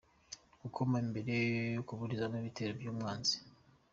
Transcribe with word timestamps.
–Gukoma 0.61 0.95
imbere 1.05 1.35
no 1.75 1.81
kuburizamo 1.87 2.35
ibitero 2.41 2.71
by’umwanzi; 2.79 3.35